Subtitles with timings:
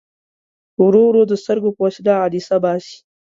[0.83, 2.95] ورو ورو د سترګو په وسیله عدسیه باسي.